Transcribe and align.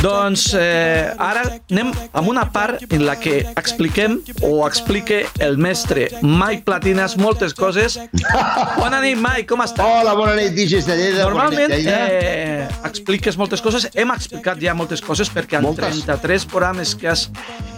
Doncs 0.00 0.52
eh, 0.54 1.10
ara 1.18 1.42
anem 1.70 1.90
amb 2.14 2.28
una 2.30 2.44
part 2.54 2.84
en 2.94 3.02
la 3.06 3.16
que 3.18 3.40
expliquem 3.58 4.18
o 4.46 4.60
explique 4.66 5.24
el 5.42 5.58
mestre 5.58 6.06
Mike 6.22 6.62
Platinas 6.68 7.16
moltes 7.18 7.54
coses. 7.58 7.98
Bona 8.76 9.00
nit, 9.02 9.18
Mike, 9.18 9.48
com 9.50 9.62
estàs? 9.64 9.82
Hola, 10.00 10.14
bona 10.18 10.36
nit, 10.38 10.54
DJs 10.54 10.86
de 10.86 10.96
Lleida. 11.00 11.26
Normalment 11.26 11.74
nit, 11.74 11.88
eh, 11.90 12.68
expliques 12.86 13.38
moltes 13.40 13.62
coses. 13.64 13.88
Hem 13.94 14.14
explicat 14.14 14.62
ja 14.62 14.74
moltes 14.78 15.02
coses 15.02 15.30
perquè 15.32 15.58
en 15.58 15.66
Moltes. 15.66 15.98
33 16.06 16.46
programes 16.50 16.94
que 16.94 17.10
has 17.10 17.26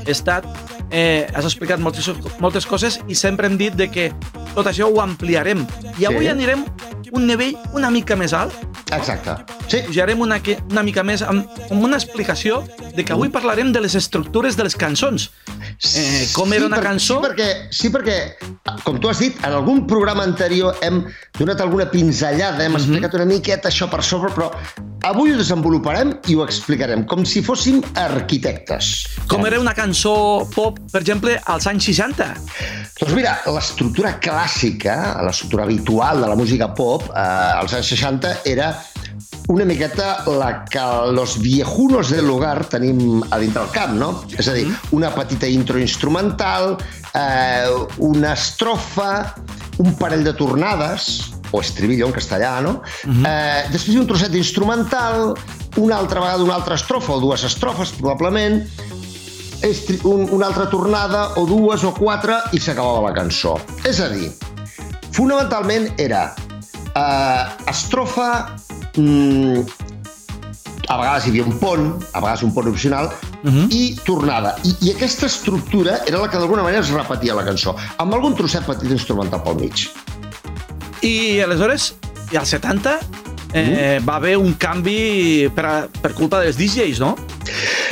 estat 0.07 0.45
eh, 0.91 1.27
has 1.33 1.47
explicat 1.49 1.81
moltes, 1.81 2.11
moltes 2.43 2.67
coses 2.69 3.01
i 3.09 3.17
sempre 3.17 3.49
hem 3.49 3.57
dit 3.57 3.73
de 3.79 3.89
que 3.91 4.11
tot 4.53 4.69
això 4.69 4.91
ho 4.93 5.01
ampliarem. 5.01 5.65
I 5.97 6.05
avui 6.11 6.27
Sí. 6.27 6.33
anirem 6.37 6.67
un 7.13 7.27
nivell 7.27 7.57
una 7.73 7.91
mica 7.91 8.17
més 8.17 8.33
alt 8.33 8.53
Exacte. 8.93 9.37
Sí, 9.73 9.79
pujarem 9.87 10.21
una, 10.21 10.37
que- 10.45 10.59
una 10.71 10.83
mica 10.85 11.01
més 11.03 11.23
amb, 11.25 11.47
amb 11.71 11.83
una 11.87 11.97
explicació 11.97 12.59
de 12.95 13.07
que 13.09 13.15
avui 13.15 13.31
parlarem 13.33 13.71
de 13.73 13.81
les 13.81 13.95
estructures 13.97 14.55
de 14.59 14.67
les 14.67 14.75
cançons. 14.77 15.31
Eh, 15.97 16.27
com 16.35 16.53
era 16.53 16.67
una 16.67 16.77
per- 16.77 16.85
cançó? 16.91 17.17
Sí 17.23 17.25
perquè, 17.25 17.47
sí, 17.73 17.89
perquè, 17.89 18.17
com 18.85 18.99
tu 19.01 19.09
has 19.09 19.19
dit, 19.23 19.39
en 19.43 19.55
algun 19.57 19.87
programa 19.89 20.25
anterior 20.29 20.77
hem 20.83 21.07
donat 21.39 21.63
alguna 21.65 21.87
pinzellada, 21.91 22.59
Mhm. 22.59 22.67
hem 22.67 22.77
explicat 22.77 23.15
una 23.15 23.25
miqueta 23.25 23.71
això 23.71 23.89
per 23.89 24.03
sobre, 24.05 24.31
però 24.35 24.51
avui 25.09 25.33
ho 25.33 25.39
desenvoluparem 25.39 26.19
i 26.29 26.35
ho 26.37 26.45
explicarem, 26.45 27.07
com 27.07 27.25
si 27.25 27.41
fóssim 27.43 27.81
arquitectes. 27.95 29.07
Com 29.27 29.47
era 29.47 29.59
una 29.59 29.73
cançó 29.75 30.47
pop, 30.55 30.79
per 30.93 31.01
exemple, 31.01 31.41
als 31.47 31.67
anys 31.67 31.85
60. 31.85 32.35
Doncs 33.01 33.15
mira, 33.15 33.41
l'estructura 33.47 34.19
clàssica, 34.21 35.23
l'estructura 35.25 35.65
habitual 35.65 36.21
de 36.21 36.29
la 36.29 36.37
música 36.37 36.75
pop, 36.75 37.09
eh, 37.09 37.19
als 37.19 37.73
anys 37.73 37.87
60, 37.89 38.37
era 38.45 38.71
una 39.53 39.67
miqueta 39.69 40.25
la 40.27 40.65
que 40.65 40.81
los 41.13 41.39
viejunos 41.41 42.09
del 42.11 42.27
lugar 42.27 42.65
tenim 42.65 43.23
a 43.29 43.39
dintre 43.39 43.61
del 43.61 43.73
camp, 43.75 43.99
no? 44.01 44.11
És 44.41 44.49
a 44.49 44.55
dir, 44.57 44.65
una 44.97 45.11
petita 45.13 45.47
intro 45.47 45.79
instrumental, 45.79 46.79
eh, 47.13 47.69
una 47.99 48.33
estrofa, 48.33 49.35
un 49.77 49.93
parell 50.01 50.25
de 50.25 50.33
tornades, 50.33 51.35
o 51.53 51.61
estribillo 51.61 52.07
en 52.09 52.15
castellà, 52.17 52.55
no? 52.65 52.79
eh, 53.05 53.69
després 53.69 53.99
un 54.01 54.09
trosset 54.09 54.33
instrumental, 54.41 55.35
una 55.77 55.99
altra 56.01 56.23
vegada 56.25 56.47
una 56.47 56.57
altra 56.57 56.79
estrofa 56.81 57.13
o 57.13 57.21
dues 57.21 57.45
estrofes, 57.45 57.93
probablement, 57.99 58.63
un, 60.09 60.25
una 60.33 60.49
altra 60.49 60.65
tornada 60.73 61.27
o 61.37 61.45
dues 61.47 61.85
o 61.85 61.93
quatre 61.93 62.41
i 62.57 62.59
s'acabava 62.59 63.05
la 63.11 63.13
cançó. 63.21 63.59
És 63.85 64.01
a 64.01 64.09
dir, 64.09 64.33
fonamentalment 65.13 65.93
era 66.01 66.31
eh, 66.97 67.45
estrofa, 67.69 68.57
mm, 68.97 69.63
a 70.89 70.99
vegades 70.99 71.27
hi 71.27 71.33
havia 71.33 71.47
un 71.47 71.59
pont, 71.61 71.89
a 72.13 72.21
vegades 72.21 72.43
un 72.47 72.53
pont 72.53 72.69
opcional, 72.69 73.11
uh 73.43 73.51
-huh. 73.51 73.67
i 73.71 73.97
tornada. 74.05 74.57
I, 74.65 74.77
I 74.81 74.91
aquesta 74.93 75.27
estructura 75.27 76.01
era 76.07 76.19
la 76.19 76.29
que 76.29 76.39
d'alguna 76.39 76.63
manera 76.63 76.83
es 76.83 76.91
repetia 76.91 77.35
la 77.35 77.45
cançó, 77.45 77.77
amb 77.97 78.15
algun 78.15 78.35
trosset 78.35 78.65
petit 78.67 78.91
instrumental 78.91 79.43
pel 79.43 79.55
mig. 79.55 79.89
I 81.03 81.41
aleshores, 81.41 81.95
i 82.31 82.37
als 82.37 82.49
70, 82.49 82.99
eh, 83.53 84.01
va 84.09 84.17
haver 84.17 84.37
un 84.37 84.55
canvi 84.57 85.51
per, 85.55 85.65
a, 85.65 85.89
per 86.03 86.13
culpa 86.15 86.41
dels 86.41 86.57
DJs, 86.57 86.99
no? 86.99 87.17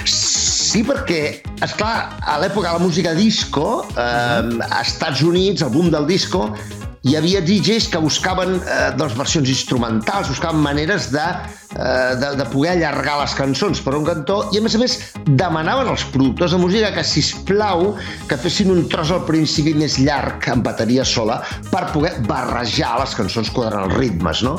Sí, 0.05 0.85
perquè, 0.87 1.43
és 1.63 1.73
clar, 1.75 2.17
a 2.23 2.39
l'època 2.39 2.69
de 2.69 2.79
la 2.79 2.85
música 2.85 3.15
disco, 3.15 3.87
eh, 3.97 4.71
a 4.71 4.81
Estats 4.81 5.23
Units, 5.23 5.63
el 5.63 5.71
boom 5.71 5.91
del 5.91 6.07
disco, 6.07 6.55
hi 7.03 7.15
havia 7.17 7.41
DJs 7.41 7.89
que 7.89 8.01
buscaven 8.03 8.59
eh, 8.61 8.91
doncs, 8.99 9.15
versions 9.17 9.49
instrumentals, 9.49 10.29
buscaven 10.29 10.61
maneres 10.61 11.09
de, 11.15 11.25
eh, 11.73 12.17
de, 12.21 12.33
de 12.37 12.47
poder 12.53 12.75
allargar 12.75 13.15
les 13.23 13.33
cançons 13.39 13.81
per 13.81 13.95
un 13.97 14.05
cantó 14.05 14.43
i, 14.53 14.61
a 14.61 14.65
més 14.65 14.77
a 14.77 14.81
més, 14.83 14.97
demanaven 15.41 15.89
als 15.89 16.05
productors 16.13 16.53
de 16.53 16.61
música 16.61 16.91
que, 16.93 17.05
si 17.07 17.25
plau 17.49 17.95
que 18.29 18.37
fessin 18.41 18.73
un 18.75 18.85
tros 18.93 19.15
al 19.15 19.25
principi 19.29 19.73
més 19.79 19.97
llarg, 20.03 20.45
en 20.53 20.65
bateria 20.67 21.07
sola, 21.09 21.39
per 21.71 21.87
poder 21.95 22.13
barrejar 22.29 22.99
les 23.01 23.17
cançons 23.17 23.49
quadrant 23.55 23.89
els 23.89 23.97
ritmes, 23.97 24.45
no? 24.45 24.59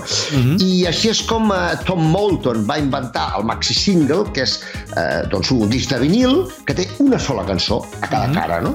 I 0.66 0.88
així 0.90 1.14
és 1.14 1.22
com 1.30 1.54
eh, 1.54 1.62
Tom 1.86 2.02
Moulton 2.10 2.66
va 2.66 2.80
inventar 2.82 3.36
el 3.38 3.46
maxi 3.46 3.78
single, 3.78 4.26
que 4.34 4.48
és 4.48 4.58
eh, 4.98 5.22
doncs, 5.30 5.54
un 5.54 5.70
disc 5.70 5.94
de 5.94 6.02
vinil 6.02 6.48
que 6.66 6.74
té 6.74 6.90
una 7.06 7.22
sola 7.22 7.46
cançó 7.46 7.84
a 8.02 8.10
cada 8.10 8.34
cara, 8.34 8.62
no? 8.66 8.74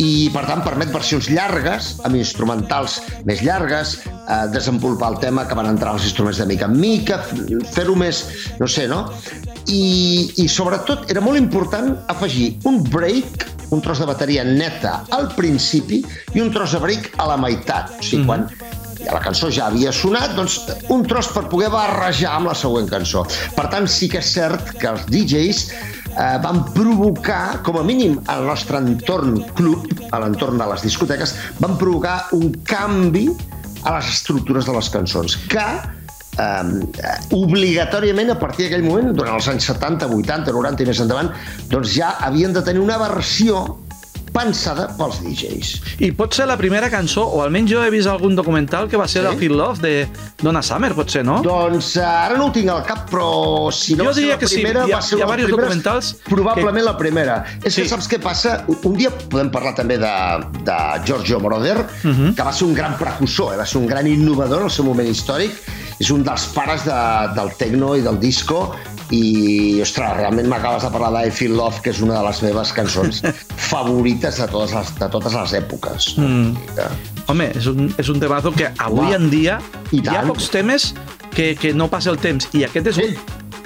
I 0.00 0.30
per 0.32 0.44
tant 0.48 0.62
permet 0.64 0.92
versions 0.94 1.28
llargues 1.32 1.92
amb 2.06 2.16
instrumentals 2.16 2.98
més 3.28 3.42
llargues 3.44 3.98
eh, 4.06 4.46
desenvolupar 4.54 5.12
el 5.14 5.20
tema 5.22 5.46
que 5.48 5.58
van 5.58 5.70
entrar 5.70 5.96
els 5.96 6.06
instruments 6.08 6.40
de 6.40 6.48
mica 6.48 6.68
en 6.70 6.78
mica 6.78 7.20
fer-ho 7.74 7.96
més, 7.98 8.24
no 8.60 8.68
sé, 8.70 8.86
no? 8.88 9.04
I, 9.68 10.32
i 10.42 10.48
sobretot 10.50 11.10
era 11.12 11.22
molt 11.24 11.38
important 11.40 11.94
afegir 12.12 12.54
un 12.68 12.82
break 12.88 13.48
un 13.72 13.80
tros 13.80 14.02
de 14.02 14.08
bateria 14.08 14.44
neta 14.44 15.02
al 15.16 15.30
principi 15.36 16.02
i 16.34 16.42
un 16.44 16.52
tros 16.52 16.76
de 16.76 16.82
break 16.82 17.14
a 17.22 17.28
la 17.30 17.38
meitat 17.40 17.96
o 17.98 18.04
sigui, 18.04 18.26
quan 18.28 18.48
ja 19.02 19.16
la 19.16 19.22
cançó 19.22 19.50
ja 19.50 19.66
havia 19.66 19.92
sonat, 19.94 20.36
doncs 20.36 20.60
un 20.92 21.02
tros 21.08 21.30
per 21.34 21.48
poder 21.50 21.70
barrejar 21.72 22.36
amb 22.36 22.50
la 22.50 22.54
següent 22.54 22.86
cançó. 22.90 23.24
Per 23.56 23.66
tant, 23.72 23.88
sí 23.90 24.08
que 24.12 24.20
és 24.22 24.30
cert 24.36 24.76
que 24.78 24.92
els 24.92 25.08
DJs 25.10 25.64
eh, 26.18 26.36
van 26.42 26.62
provocar, 26.74 27.62
com 27.66 27.78
a 27.80 27.86
mínim 27.86 28.18
al 28.32 28.46
nostre 28.48 28.80
entorn 28.82 29.40
club, 29.56 29.88
a 30.10 30.20
l'entorn 30.22 30.60
de 30.60 30.68
les 30.72 30.84
discoteques, 30.84 31.34
van 31.62 31.76
provocar 31.80 32.28
un 32.36 32.52
canvi 32.68 33.28
a 33.82 33.96
les 33.96 34.12
estructures 34.14 34.68
de 34.68 34.76
les 34.76 34.88
cançons, 34.94 35.36
que 35.50 35.66
eh, 36.38 36.72
obligatòriament 37.36 38.32
a 38.34 38.38
partir 38.40 38.66
d'aquell 38.66 38.86
moment, 38.86 39.12
durant 39.16 39.38
els 39.38 39.48
anys 39.52 39.68
70, 39.72 40.10
80, 40.22 40.52
90 40.54 40.84
i 40.84 40.90
més 40.90 41.02
endavant, 41.04 41.32
doncs 41.72 41.96
ja 41.96 42.16
havien 42.28 42.54
de 42.54 42.64
tenir 42.64 42.84
una 42.84 43.00
versió 43.02 43.64
pensada 44.32 44.88
pels 44.96 45.20
DJs. 45.22 45.72
I 46.00 46.10
pot 46.16 46.32
ser 46.34 46.46
la 46.48 46.56
primera 46.56 46.88
cançó, 46.90 47.24
o 47.28 47.42
almenys 47.44 47.70
jo 47.70 47.82
he 47.84 47.90
vist 47.92 48.08
algun 48.08 48.34
documental 48.34 48.88
que 48.88 48.96
va 48.96 49.06
ser 49.08 49.22
Sí? 49.22 49.28
de 49.28 49.36
Feel 49.38 49.56
Love, 49.56 49.80
de 49.82 50.08
Donna 50.42 50.62
Summer, 50.62 50.94
pot 50.94 51.10
ser, 51.10 51.24
no? 51.24 51.40
Doncs 51.44 51.96
eh, 51.96 52.04
ara 52.04 52.36
no 52.38 52.46
ho 52.46 52.52
tinc 52.52 52.68
al 52.72 52.82
cap, 52.84 53.08
però 53.10 53.70
si 53.72 53.94
no 53.94 54.04
Jo 54.04 54.08
va 54.10 54.14
ser 54.14 54.20
diria 54.22 54.34
la 54.34 54.38
que 54.40 54.48
sí. 54.48 54.54
primera, 54.56 54.86
Hi 54.86 54.92
ha- 54.92 54.96
va 54.96 55.02
ser 55.02 55.18
hi 55.18 55.22
ha 55.22 55.26
primeres, 55.26 55.50
documentals 55.50 56.12
Probablement 56.24 56.84
la 56.84 56.96
primera. 56.96 57.44
És 57.62 57.74
Sí. 57.74 57.82
que 57.82 57.88
saps 57.88 58.08
què 58.08 58.18
passa? 58.20 58.64
Un- 58.68 58.96
dia 58.96 59.10
podem 59.10 59.50
parlar 59.50 59.74
també 59.74 59.98
de, 59.98 60.12
de 60.64 60.76
Giorgio 61.04 61.38
Moroder, 61.40 61.86
Mhm. 62.04 62.34
que 62.34 62.42
va 62.42 62.52
ser 62.52 62.66
un 62.68 62.74
gran 62.74 62.96
precursor, 62.98 63.54
eh? 63.54 63.56
va 63.58 63.66
ser 63.66 63.78
un 63.80 63.86
gran 63.86 64.06
innovador 64.06 64.58
en 64.60 64.64
el 64.64 64.70
seu 64.70 64.84
moment 64.84 65.08
històric, 65.08 65.52
és 66.02 66.10
un 66.10 66.24
dels 66.26 66.48
pares 66.54 66.82
de, 66.88 66.98
del 67.36 67.52
techno 67.60 67.92
i 67.98 68.02
del 68.02 68.18
disco, 68.22 68.72
i, 69.12 69.78
ostres, 69.84 70.14
realment 70.16 70.48
m'acabes 70.48 70.82
de 70.86 70.90
parlar 70.94 71.10
d'I 71.20 71.30
Feel 71.36 71.52
Love, 71.58 71.82
que 71.84 71.92
és 71.92 72.00
una 72.02 72.16
de 72.16 72.22
les 72.26 72.38
meves 72.46 72.70
cançons 72.74 73.20
favorites 73.70 74.38
de 74.40 74.46
totes 74.50 74.72
les, 74.74 74.92
de 74.98 75.08
totes 75.12 75.36
les 75.36 75.52
èpoques. 75.60 76.06
Mm. 76.16 76.54
Home, 77.30 77.50
és 77.60 77.68
un, 77.70 77.90
és 78.00 78.08
un 78.12 78.18
temazo 78.22 78.50
que 78.56 78.70
avui 78.82 79.04
Home, 79.12 79.18
en 79.20 79.28
dia 79.32 79.58
i 79.92 80.00
hi 80.00 80.08
ha 80.16 80.24
pocs 80.26 80.48
temes 80.54 80.90
que, 81.36 81.52
que 81.60 81.74
no 81.76 81.90
passa 81.92 82.10
el 82.12 82.18
temps. 82.24 82.48
I 82.56 82.64
aquest 82.68 82.92
és 82.94 83.02
un 83.04 83.12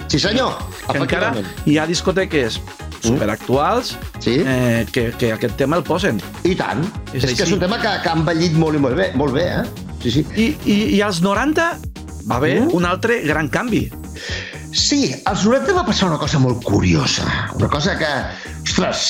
Sí, 0.07 0.19
sí 0.19 0.23
senyor, 0.29 0.53
que 0.91 0.99
encara 1.03 1.33
hi 1.67 1.79
ha 1.83 1.87
discoteques 1.89 2.61
superactuals 3.03 3.95
Sí. 4.21 4.37
eh, 4.45 4.85
que, 4.93 5.13
que 5.19 5.33
aquest 5.35 5.57
tema 5.57 5.77
el 5.79 5.85
posen. 5.87 6.19
I 6.45 6.55
tant. 6.59 6.83
És 7.15 7.23
És, 7.23 7.31
és 7.31 7.37
que 7.37 7.43
així. 7.43 7.43
és 7.49 7.53
un 7.57 7.63
tema 7.63 7.79
que, 7.83 7.93
que 8.03 8.11
ha 8.11 8.17
envellit 8.19 8.55
molt 8.59 8.79
i 8.79 8.83
molt 8.83 8.99
bé, 8.99 9.13
molt 9.15 9.35
bé, 9.37 9.47
eh? 9.61 9.65
Sí, 10.03 10.11
sí. 10.19 10.27
I, 10.37 10.47
i, 10.67 10.77
i 10.97 11.01
als 11.03 11.21
90 11.23 11.71
va 12.31 12.37
haver 12.37 12.61
Mm. 12.63 12.75
un 12.75 12.85
altre 12.85 13.21
gran 13.23 13.49
canvi. 13.49 13.91
Sí, 14.73 15.15
als 15.25 15.45
90 15.47 15.73
va 15.73 15.85
passar 15.87 16.09
una 16.09 16.19
cosa 16.19 16.39
molt 16.39 16.63
curiosa. 16.63 17.25
Una 17.55 17.69
cosa 17.69 17.97
que, 17.97 18.09
ostres, 18.67 19.01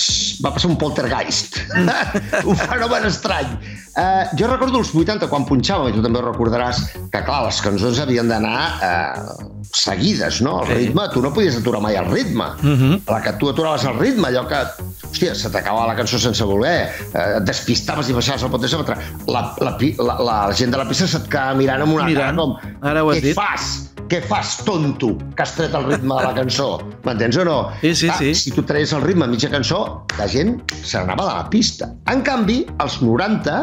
va 0.45 0.53
passar 0.55 0.69
un 0.71 0.77
poltergeist. 0.81 1.57
un 2.51 2.57
fenomen 2.61 3.07
estrany. 3.09 3.57
Uh, 3.97 4.29
jo 4.37 4.49
recordo 4.51 4.83
els 4.83 4.91
80, 4.93 5.29
quan 5.33 5.47
punxàvem, 5.49 5.89
i 5.89 5.95
tu 5.97 6.03
també 6.05 6.21
recordaràs, 6.21 6.83
que, 7.09 7.23
clar, 7.25 7.39
les 7.47 7.61
cançons 7.65 8.01
havien 8.03 8.29
d'anar 8.29 8.59
uh, 8.77 9.47
seguides, 9.73 10.43
no? 10.45 10.59
El 10.63 10.69
Sí. 10.69 10.75
ritme, 10.83 11.07
tu 11.15 11.23
no 11.25 11.31
podies 11.33 11.57
aturar 11.57 11.81
mai 11.81 11.97
el 11.97 12.11
ritme. 12.13 12.51
Mhm. 12.61 13.01
La 13.09 13.23
que 13.25 13.33
tu 13.41 13.49
aturaves 13.49 13.85
el 13.89 13.97
ritme, 13.99 14.29
allò 14.29 14.45
que, 14.51 14.61
hòstia, 15.09 15.33
se 15.35 15.49
t'acabava 15.51 15.87
la 15.89 15.97
cançó 15.97 16.21
sense 16.21 16.45
voler, 16.45 16.91
eh, 17.15 17.39
et 17.39 17.45
despistaves 17.49 18.11
i 18.13 18.17
baixaves 18.17 18.45
el 18.45 18.53
pot 18.53 18.61
de 18.61 18.69
sobre, 18.69 18.97
la, 19.33 19.47
la, 19.65 19.77
pi- 19.81 19.95
la, 19.99 20.19
la 20.21 20.39
gent 20.53 20.71
de 20.77 20.83
la 20.83 20.85
pista 20.89 21.09
se't 21.09 21.27
quedava 21.33 21.57
mirant 21.57 21.81
amb 21.87 21.97
una 21.97 22.05
Mirant. 22.05 22.37
cara 22.37 22.37
com... 22.37 22.81
Ara 22.93 23.03
ho 23.05 23.11
has 23.15 23.23
Què 23.23 23.31
dit." 23.31 23.37
fas? 23.37 23.73
Què 24.07 24.21
fas, 24.23 24.53
tonto, 24.63 25.17
que 25.35 25.43
has 25.43 25.57
tret 25.57 25.73
el 25.75 25.87
ritme 25.89 26.15
de 26.15 26.27
la 26.29 26.35
cançó? 26.37 26.67
M'entens 27.03 27.39
o 27.43 27.45
no? 27.49 27.57
Sí, 27.81 27.91
sí, 27.99 28.11
sí. 28.21 28.29
Si 28.39 28.53
tu 28.55 28.63
treies 28.63 28.93
el 28.95 29.03
ritme 29.03 29.27
a 29.27 29.31
mitja 29.33 29.51
cançó, 29.51 29.81
la 30.21 30.29
gent 30.31 30.61
se 30.77 31.01
n'anava 31.01 31.25
de 31.27 31.33
la 31.41 31.47
pista. 31.51 31.89
En 32.13 32.23
canvi, 32.27 32.61
als 32.85 33.01
90, 33.03 33.57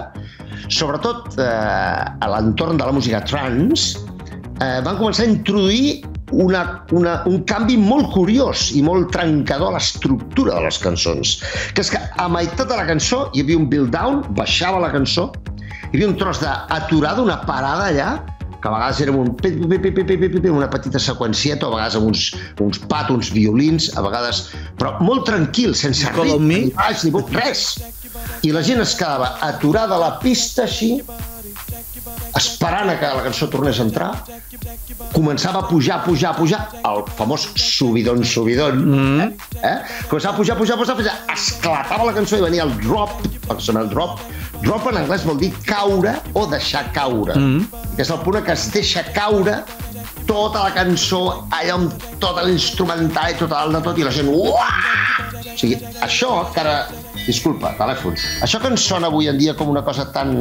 sobretot 0.67 1.37
eh, 1.39 1.45
a 1.47 2.31
l'entorn 2.33 2.81
de 2.81 2.89
la 2.89 2.95
música 2.97 3.21
trance, 3.23 4.01
eh, 4.59 4.81
van 4.83 4.99
començar 4.99 5.23
a 5.23 5.31
introduir 5.31 6.03
una, 6.33 6.65
una, 6.91 7.15
un 7.29 7.39
canvi 7.47 7.77
molt 7.79 8.11
curiós 8.11 8.71
i 8.75 8.83
molt 8.83 9.13
trencador 9.15 9.71
a 9.71 9.77
l'estructura 9.77 10.57
de 10.57 10.67
les 10.67 10.81
cançons. 10.83 11.37
Que 11.71 11.87
és 11.87 11.93
que 11.93 12.03
a 12.03 12.27
meitat 12.27 12.67
de 12.67 12.81
la 12.81 12.89
cançó 12.89 13.29
hi 13.31 13.45
havia 13.45 13.61
un 13.61 13.71
build-down, 13.71 14.25
baixava 14.35 14.83
la 14.83 14.91
cançó, 14.91 15.29
hi 15.93 15.95
havia 15.95 16.11
un 16.11 16.19
tros 16.19 16.43
d'aturada, 16.43 17.23
una 17.23 17.39
parada 17.47 17.87
allà, 17.93 18.11
que 18.63 18.69
a 18.69 18.71
vegades 18.71 19.01
era 19.03 19.11
un, 19.11 19.35
una 20.55 20.69
petita 20.71 20.99
seqüencieta, 21.03 21.67
a 21.67 21.73
vegades 21.73 21.97
amb 21.99 22.07
uns, 22.13 22.29
uns 22.63 22.79
pat, 22.87 23.09
uns 23.11 23.27
violins, 23.35 23.89
a 23.99 24.03
vegades... 24.05 24.45
Però 24.79 24.93
molt 25.03 25.25
tranquil, 25.27 25.75
sense 25.75 26.07
me. 26.39 26.61
ni 26.61 26.71
baix, 26.71 27.03
ni 27.03 27.11
res. 27.35 27.65
I 28.47 28.53
la 28.55 28.63
gent 28.63 28.79
es 28.79 28.95
quedava 28.95 29.33
aturada 29.43 29.97
a 29.97 29.99
la 29.99 30.11
pista 30.23 30.63
així, 30.63 30.93
esperant 32.39 32.93
a 32.93 32.95
que 33.01 33.09
la 33.17 33.25
cançó 33.25 33.49
tornés 33.51 33.81
a 33.81 33.83
entrar, 33.83 34.11
començava 35.11 35.65
a 35.65 35.67
pujar, 35.67 35.99
pujar, 36.05 36.31
pujar, 36.37 36.61
el 36.87 37.03
famós 37.17 37.49
subidon, 37.59 38.23
subidon, 38.23 38.79
Mm. 38.79 39.27
eh? 39.59 39.75
Començava 40.07 40.35
a 40.35 40.37
pujar, 40.39 40.55
pujar, 40.57 40.77
pujar, 40.79 40.95
pujar, 40.95 41.17
esclatava 41.35 42.07
la 42.07 42.15
cançó 42.15 42.39
i 42.39 42.47
venia 42.47 42.63
el 42.63 42.73
drop, 42.79 43.19
el 43.51 43.89
drop. 43.91 44.23
Drop 44.63 44.87
en 44.91 44.99
anglès 45.01 45.25
vol 45.27 45.39
dir 45.41 45.51
caure 45.67 46.15
o 46.39 46.45
deixar 46.51 46.85
caure. 46.95 47.35
Mm. 47.35 47.83
Que 47.95 48.05
és 48.05 48.11
el 48.13 48.21
punt 48.23 48.39
què 48.43 48.55
es 48.55 48.69
deixa 48.73 49.03
caure 49.15 49.59
tota 50.27 50.63
la 50.63 50.71
cançó, 50.75 51.23
allà 51.51 51.77
amb 51.77 52.05
tot 52.21 52.39
l'instrumental 52.47 53.33
i 53.33 53.39
tot 53.41 53.53
el 53.59 53.75
de 53.75 53.81
tot, 53.83 53.99
i 53.99 54.05
la 54.07 54.13
gent... 54.15 54.29
Uah! 54.31 55.23
O 55.43 55.57
sigui, 55.59 55.79
això 56.05 56.35
que 56.53 56.63
ara... 56.63 56.77
Disculpa, 57.23 57.73
telèfon. 57.79 58.17
Això 58.43 58.59
que 58.59 58.71
ens 58.71 58.83
sona 58.83 59.07
avui 59.11 59.29
en 59.31 59.37
dia 59.39 59.53
com 59.55 59.69
una 59.71 59.83
cosa 59.85 60.09
tan 60.11 60.33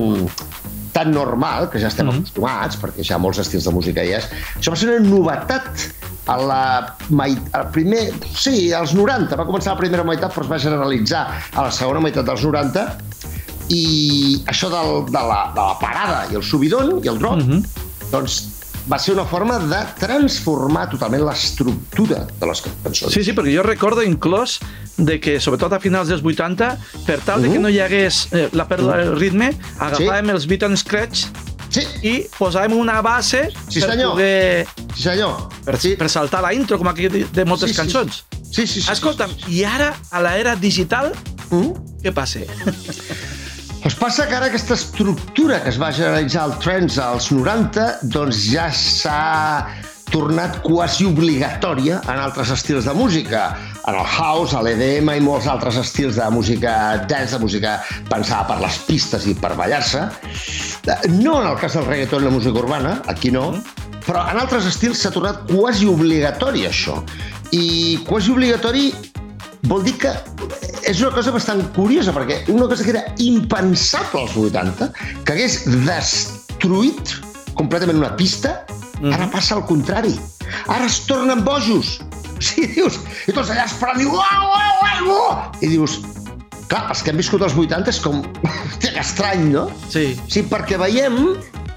tan 0.93 1.09
normal, 1.09 1.71
que 1.73 1.81
ja 1.81 1.89
estem 1.89 2.05
mm. 2.05 2.21
acostumats, 2.21 2.77
perquè 2.77 3.05
ja 3.07 3.17
molts 3.23 3.41
estils 3.41 3.65
de 3.65 3.73
música 3.73 4.03
hi 4.05 4.13
és, 4.19 4.27
això 4.59 4.75
va 4.75 4.77
ser 4.77 4.91
una 4.91 5.07
novetat 5.07 5.87
a 6.29 6.37
la 6.39 6.65
al 7.59 7.71
primer, 7.75 8.03
sí, 8.37 8.71
als 8.77 8.93
90, 8.95 9.39
va 9.41 9.47
començar 9.49 9.73
la 9.73 9.81
primera 9.81 10.05
meitat 10.07 10.35
però 10.35 10.45
es 10.45 10.53
va 10.53 10.61
generalitzar 10.61 11.23
a 11.33 11.65
la 11.65 11.73
segona 11.75 12.03
meitat 12.05 12.29
dels 12.29 12.45
90 12.45 12.85
i 13.73 14.43
això 14.53 14.69
del, 14.73 15.05
de, 15.09 15.23
la, 15.33 15.41
de 15.57 15.61
la 15.65 15.77
parada 15.81 16.27
i 16.33 16.37
el 16.39 16.45
subidon 16.45 16.99
i 17.03 17.09
el 17.09 17.19
drop, 17.19 17.39
mm 17.41 17.49
-hmm. 17.49 17.63
doncs 18.13 18.43
va 18.91 18.99
ser 18.99 19.15
una 19.15 19.25
forma 19.25 19.59
de 19.61 19.79
transformar 19.99 20.89
totalment 20.91 21.23
l'estructura 21.25 22.27
de 22.41 22.47
les 22.47 22.61
cançons. 22.63 23.13
Sí, 23.15 23.23
sí, 23.25 23.33
perquè 23.33 23.55
jo 23.57 23.63
recordo 23.63 24.03
inclòs 24.03 24.59
de 24.97 25.21
que, 25.21 25.39
sobretot 25.41 25.73
a 25.73 25.79
finals 25.81 26.09
dels 26.09 26.23
80, 26.23 26.77
per 27.07 27.21
tal 27.21 27.41
de 27.43 27.49
que 27.49 27.55
Mhm. 27.59 27.63
no 27.63 27.69
hi 27.69 27.79
hagués 27.81 28.27
eh, 28.33 28.49
la 28.53 28.67
pèrdua 28.69 28.97
del 28.97 29.17
ritme, 29.19 29.53
agafàvem 29.79 30.31
els 30.31 30.47
beat 30.47 30.63
and 30.65 30.77
scratch 30.77 31.27
Sí, 31.73 31.81
i 32.03 32.27
posàvem 32.39 32.73
una 32.77 33.01
base 33.01 33.49
Sí, 33.71 33.81
per 33.81 33.91
senyor. 33.91 34.11
poder 34.13 34.67
sí 34.95 35.03
senyor. 35.03 35.49
per, 35.65 35.79
sí. 35.81 35.97
per 35.97 36.09
saltar 36.11 36.43
la 36.43 36.53
intro, 36.53 36.77
com 36.77 36.87
aquí 36.89 37.09
de 37.09 37.45
moltes 37.47 37.71
Sí, 37.71 37.75
sí. 37.75 37.81
cançons. 37.81 38.25
Sí, 38.51 38.67
sí, 38.67 38.83
sí. 38.83 38.93
Escolta'm, 38.93 39.31
i 39.49 39.65
ara, 39.65 39.95
a 40.11 40.21
l'era 40.21 40.55
digital, 40.57 41.13
Mm? 41.51 41.73
què 42.03 42.13
passa? 42.13 42.41
Doncs 43.83 43.97
passa 43.99 44.29
que 44.31 44.37
ara 44.39 44.47
aquesta 44.47 44.77
estructura 44.79 45.57
que 45.59 45.73
es 45.73 45.79
va 45.83 45.89
generalitzar 45.91 46.45
al 46.45 46.53
trends 46.63 47.01
als 47.03 47.33
90 47.35 47.87
doncs 48.15 48.45
ja 48.53 48.69
s'ha 48.71 49.65
tornat 50.13 50.61
quasi 50.63 51.09
obligatòria 51.09 51.97
en 52.05 52.21
altres 52.23 52.53
estils 52.55 52.87
de 52.87 52.95
música, 52.95 53.49
en 53.89 53.97
el 53.99 54.07
house, 54.07 54.55
a 54.55 54.61
l'EDM 54.63 55.11
i 55.17 55.25
molts 55.25 55.49
altres 55.51 55.81
estils 55.81 56.21
de 56.21 56.29
música 56.31 56.75
dance, 57.11 57.33
de 57.35 57.41
música 57.43 57.73
pensada 58.07 58.45
per 58.53 58.61
les 58.63 58.77
pistes 58.87 59.27
i 59.27 59.35
per 59.35 59.57
ballar-se. 59.59 60.05
No 61.17 61.41
en 61.41 61.49
el 61.49 61.59
cas 61.59 61.75
del 61.75 61.89
reggaeton 61.89 62.23
i 62.23 62.29
la 62.29 62.37
música 62.37 62.63
urbana, 62.63 63.01
aquí 63.11 63.35
no, 63.35 63.49
però 64.07 64.29
en 64.31 64.39
altres 64.45 64.69
estils 64.71 65.03
s'ha 65.03 65.11
tornat 65.11 65.43
quasi 65.51 65.91
obligatori 65.91 66.69
això. 66.71 67.01
I 67.51 67.99
quasi 68.07 68.31
obligatori 68.31 68.93
vol 69.71 69.85
dir 69.87 69.95
que 70.03 70.13
és 70.89 71.01
una 71.01 71.13
cosa 71.15 71.33
bastant 71.35 71.63
curiosa, 71.77 72.15
perquè 72.15 72.43
una 72.53 72.67
cosa 72.71 72.85
que 72.85 72.95
era 72.95 73.05
impensable 73.23 74.25
als 74.25 74.37
80, 74.37 74.89
que 75.25 75.37
hagués 75.37 75.63
destruït 75.87 77.15
completament 77.59 78.01
una 78.01 78.15
pista, 78.19 78.63
ara 79.13 79.29
passa 79.31 79.57
al 79.59 79.67
contrari. 79.69 80.15
Ara 80.71 80.87
es 80.87 81.03
tornen 81.07 81.45
bojos. 81.47 81.99
O 82.33 82.43
sigui, 82.43 82.73
dius, 82.75 82.99
i 83.31 83.35
tots 83.35 83.53
allà 83.55 83.69
esperant, 83.69 84.01
diu, 84.03 84.11
uau, 84.11 84.49
uau, 84.51 84.83
uau, 84.83 85.11
uau, 85.15 85.41
i 85.63 85.71
dius, 85.71 86.01
clar, 86.67 86.89
els 86.91 87.03
que 87.05 87.13
hem 87.13 87.21
viscut 87.21 87.45
els 87.47 87.55
80 87.55 87.93
és 87.93 88.01
com, 88.03 88.23
que 88.83 88.91
estrany, 88.99 89.47
no? 89.55 89.69
Sí. 89.93 90.09
Sí, 90.27 90.43
perquè 90.51 90.81
veiem 90.83 91.37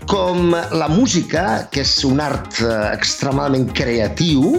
com 0.10 0.54
la 0.54 0.88
música, 0.90 1.66
que 1.74 1.84
és 1.86 1.94
un 2.08 2.22
art 2.22 2.62
eh, 2.62 2.74
extremadament 2.94 3.70
creatiu, 3.78 4.56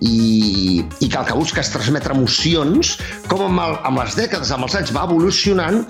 i, 0.00 0.84
i 1.00 1.08
que 1.08 1.18
el 1.18 1.26
que 1.28 1.36
busca 1.38 1.60
és 1.62 1.70
transmetre 1.72 2.14
emocions, 2.16 2.96
com 3.28 3.44
amb, 3.46 3.60
el, 3.60 3.76
amb 3.90 4.02
les 4.02 4.16
dècades, 4.18 4.50
amb 4.54 4.66
els 4.68 4.74
anys, 4.80 4.92
va 4.96 5.04
evolucionant, 5.08 5.84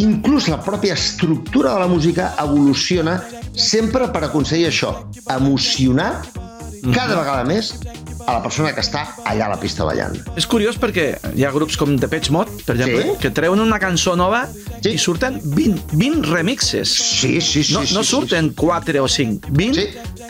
inclús 0.00 0.48
la 0.48 0.60
pròpia 0.64 0.94
estructura 0.96 1.74
de 1.74 1.80
la 1.84 1.90
música 1.90 2.32
evoluciona 2.40 3.18
sempre 3.52 4.08
per 4.12 4.24
aconseguir 4.28 4.70
això, 4.70 4.94
emocionar 5.34 6.22
cada 6.92 7.14
vegada 7.14 7.44
més 7.46 7.74
a 8.26 8.32
la 8.36 8.40
persona 8.42 8.72
que 8.74 8.82
està 8.82 9.04
allà 9.28 9.46
a 9.46 9.52
la 9.52 9.58
pista 9.60 9.84
ballant. 9.86 10.16
És 10.38 10.46
curiós 10.50 10.78
perquè 10.78 11.12
hi 11.38 11.44
ha 11.46 11.50
grups 11.54 11.76
com 11.78 11.94
Depeche 11.98 12.32
Mode, 12.34 12.50
per 12.66 12.74
exemple, 12.74 13.02
Sí. 13.02 13.16
que 13.22 13.30
treuen 13.30 13.60
una 13.60 13.78
cançó 13.78 14.16
nova 14.16 14.48
Sí. 14.82 14.94
i 14.94 14.98
surten 14.98 15.40
20, 15.44 15.94
20 15.94 16.26
remixes. 16.32 16.88
Sí, 16.90 17.40
sí, 17.40 17.62
sí. 17.62 17.74
No, 17.74 17.84
sí, 17.86 17.94
no 17.94 18.02
sí, 18.02 18.10
surten 18.10 18.52
4 18.54 19.02
o 19.04 19.08
5, 19.08 19.46
20 19.50 19.74
Sí, 19.74 19.86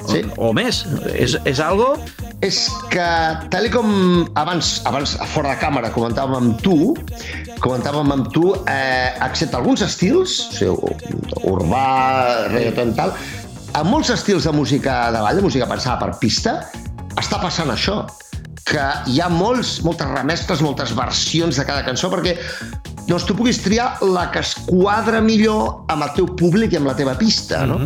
sí. 0.08 0.22
O, 0.36 0.48
o 0.48 0.52
més. 0.52 0.84
És, 1.14 1.38
és 1.44 1.60
algo... 1.60 1.96
és 2.42 2.58
que, 2.90 3.04
tal 3.54 3.68
com 3.70 3.92
abans, 4.34 4.74
abans 4.90 5.14
fora 5.30 5.52
de 5.54 5.60
càmera 5.62 5.92
comentàvem 5.94 6.34
amb 6.40 6.64
tu, 6.64 6.92
comentàvem 7.62 8.10
amb 8.16 8.32
tu, 8.34 8.50
eh, 8.66 9.14
excepte 9.22 9.56
alguns 9.56 9.84
estils, 9.86 10.34
o 10.50 10.56
sigui, 10.58 11.12
urbà, 11.46 11.86
reggaeton, 12.50 12.96
tal, 12.98 13.14
a 13.78 13.84
molts 13.86 14.10
estils 14.10 14.44
de 14.48 14.52
música 14.52 15.12
de 15.14 15.22
ball, 15.22 15.38
de 15.38 15.46
música 15.46 15.70
pensada 15.70 16.00
per 16.02 16.18
pista, 16.18 16.58
està 17.14 17.38
passant 17.40 17.70
això 17.70 18.02
que 18.66 18.82
hi 19.06 19.20
ha 19.22 19.30
molts, 19.30 19.78
moltes 19.86 20.10
remestres, 20.10 20.62
moltes 20.66 20.92
versions 20.98 21.58
de 21.58 21.64
cada 21.68 21.86
cançó, 21.86 22.10
perquè 22.10 22.34
doncs 23.08 23.25
tu 23.26 23.34
puguis 23.37 23.58
triar 23.62 23.96
la 24.06 24.28
que 24.32 24.40
es 24.43 24.54
quadra 24.66 25.20
millor 25.25 25.84
amb 25.93 26.04
el 26.06 26.12
teu 26.16 26.26
públic 26.38 26.72
i 26.72 26.78
amb 26.78 26.88
la 26.90 26.94
teva 26.99 27.14
pista, 27.19 27.64
no? 27.66 27.78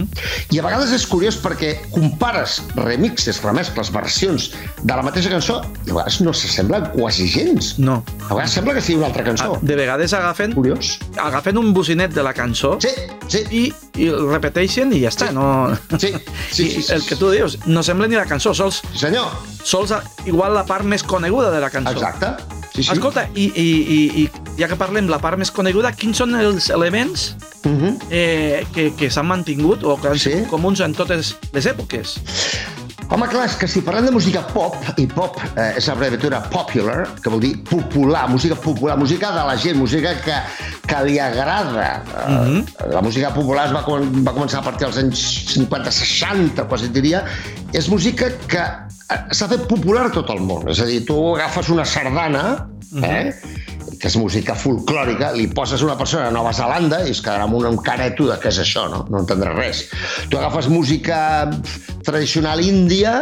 I 0.52 0.60
a 0.60 0.64
vegades 0.66 0.92
és 0.96 1.06
curiós 1.08 1.38
perquè 1.42 1.72
compares 1.94 2.58
remixes, 2.76 3.40
remescles, 3.44 3.90
versions 3.94 4.50
de 4.82 4.92
la 4.92 5.02
mateixa 5.06 5.32
cançó 5.32 5.60
i 5.86 5.90
a 5.90 5.96
vegades 5.96 6.20
no 6.24 6.34
s'assemblen 6.36 6.90
quasi 6.94 7.28
gens. 7.32 7.74
No. 7.78 8.02
A 8.28 8.34
vegades 8.34 8.56
sembla 8.58 8.76
que 8.76 8.84
sigui 8.84 8.98
una 9.00 9.08
altra 9.10 9.24
cançó. 9.26 9.56
De 9.62 9.76
vegades 9.78 10.12
agafen, 10.16 10.52
Curiós. 10.56 10.96
agafen 11.22 11.58
un 11.58 11.72
bocinet 11.74 12.12
de 12.14 12.22
la 12.22 12.34
cançó 12.36 12.76
Sí, 12.80 12.88
sí, 13.28 13.42
i, 13.50 13.62
i 14.00 14.08
el 14.12 14.28
repeteixen 14.30 14.92
i 14.92 15.00
ja 15.04 15.10
està. 15.12 15.30
No... 15.34 15.74
sí, 15.98 16.12
sí, 16.52 16.68
sí, 16.68 16.82
sí, 16.82 16.92
el 16.92 17.04
que 17.06 17.16
tu 17.16 17.30
dius, 17.32 17.58
no 17.66 17.82
sembla 17.86 18.08
ni 18.08 18.16
la 18.18 18.26
cançó, 18.28 18.52
sols, 18.54 18.82
sí 18.92 19.06
senyor. 19.06 19.32
sols 19.64 19.92
igual 20.26 20.54
la 20.54 20.64
part 20.68 20.84
més 20.84 21.02
coneguda 21.06 21.50
de 21.54 21.60
la 21.62 21.70
cançó. 21.70 21.96
Exacte. 21.96 22.34
Sí, 22.74 22.82
sí. 22.82 22.92
Escolta, 22.92 23.25
i, 23.35 23.46
i, 23.56 23.68
i, 23.96 24.00
i 24.25 24.30
ja 24.58 24.68
que 24.68 24.76
parlem 24.76 25.08
la 25.08 25.18
part 25.18 25.38
més 25.38 25.50
coneguda, 25.50 25.92
quins 25.92 26.16
són 26.16 26.34
els 26.38 26.70
elements 26.70 27.34
Uh 27.66 27.70
-huh. 27.72 27.96
eh, 28.10 28.64
que, 28.72 28.92
que 28.94 29.10
s'han 29.10 29.26
mantingut 29.26 29.82
o 29.82 29.96
que 30.00 30.08
han 30.08 30.18
Sí. 30.18 30.30
sigut 30.30 30.48
comuns 30.48 30.80
en 30.80 30.94
totes 30.94 31.36
les 31.52 31.66
èpoques? 31.66 32.20
Home, 33.08 33.26
clar, 33.28 33.46
és 33.46 33.54
que 33.54 33.68
si 33.68 33.80
parlem 33.82 34.04
de 34.06 34.10
música 34.10 34.40
pop, 34.46 34.75
i 34.96 35.06
pop 35.06 35.36
eh, 35.56 35.75
és 35.76 35.88
abreviatura 35.88 36.40
popular, 36.50 37.06
que 37.22 37.28
vol 37.30 37.40
dir 37.40 37.62
popular, 37.62 38.28
música 38.28 38.54
popular, 38.56 38.96
música 38.98 39.30
de 39.30 39.44
la 39.46 39.56
gent, 39.56 39.76
música 39.78 40.14
que, 40.20 40.34
que 40.86 41.04
li 41.04 41.18
agrada. 41.18 42.02
Eh, 42.04 42.30
Mhm. 42.30 42.64
La 42.92 43.00
música 43.02 43.32
popular 43.32 43.66
es 43.66 43.72
va, 43.72 43.82
va 43.86 44.32
començar 44.32 44.58
a 44.58 44.62
partir 44.62 44.86
dels 44.86 44.98
anys 44.98 45.54
50-60, 45.54 46.66
quasi 46.68 46.88
diria. 46.88 47.25
És 47.72 47.88
música 47.88 48.30
que 48.48 48.58
eh, 48.58 49.20
s'ha 49.30 49.48
fet 49.48 49.66
popular 49.68 50.10
tot 50.10 50.28
el 50.30 50.40
món. 50.40 50.68
És 50.68 50.80
a 50.80 50.84
dir, 50.86 51.04
tu 51.06 51.36
agafes 51.36 51.68
una 51.68 51.84
sardana, 51.84 52.68
eh, 53.02 53.32
que 54.06 54.12
és 54.12 54.18
música 54.22 54.54
folclòrica, 54.54 55.32
li 55.34 55.48
poses 55.50 55.82
a 55.82 55.86
una 55.88 55.96
persona 55.98 56.28
de 56.28 56.34
Nova 56.36 56.52
Zelanda 56.54 57.00
i 57.02 57.10
es 57.10 57.18
quedarà 57.18 57.48
amb 57.48 57.56
un 57.58 57.78
careto 57.82 58.28
de 58.28 58.36
què 58.38 58.52
és 58.52 58.60
això, 58.62 58.84
no? 58.92 59.00
No 59.10 59.25
entendrà 59.25 59.50
res. 59.56 59.80
Tu 60.30 60.38
agafes 60.38 60.68
música 60.70 61.18
tradicional 62.06 62.62
índia, 62.62 63.16